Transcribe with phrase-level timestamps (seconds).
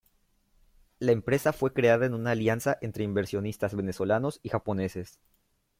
[0.97, 5.19] La empresa fue creada en una alianza entre inversionistas venezolanos y japoneses.